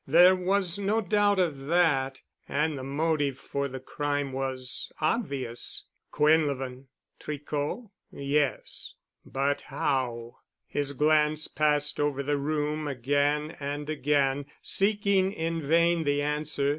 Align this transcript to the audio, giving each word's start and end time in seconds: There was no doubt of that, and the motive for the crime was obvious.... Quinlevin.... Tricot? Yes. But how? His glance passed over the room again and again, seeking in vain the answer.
There 0.07 0.35
was 0.35 0.79
no 0.79 0.99
doubt 0.99 1.37
of 1.37 1.65
that, 1.67 2.21
and 2.49 2.75
the 2.75 2.81
motive 2.83 3.37
for 3.37 3.67
the 3.67 3.79
crime 3.79 4.33
was 4.33 4.91
obvious.... 4.99 5.83
Quinlevin.... 6.11 6.85
Tricot? 7.19 7.91
Yes. 8.11 8.95
But 9.23 9.61
how? 9.67 10.37
His 10.65 10.93
glance 10.93 11.47
passed 11.47 11.99
over 11.99 12.23
the 12.23 12.37
room 12.37 12.87
again 12.87 13.55
and 13.59 13.87
again, 13.91 14.45
seeking 14.59 15.33
in 15.33 15.61
vain 15.61 16.03
the 16.03 16.23
answer. 16.23 16.69